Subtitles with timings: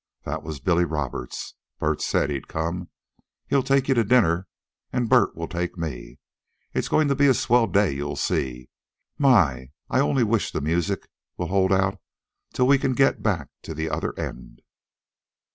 [0.23, 1.53] "That was Billy Roberts.
[1.77, 2.89] Bert said he'd come.
[3.45, 4.47] He'll take you to dinner,
[4.91, 6.17] and Bert'll take me.
[6.73, 8.71] It's goin' to be a swell day, you'll see.
[9.19, 9.69] My!
[9.91, 11.09] I only wish the music'll
[11.49, 12.01] hold out
[12.51, 14.63] till we can get back to the other end."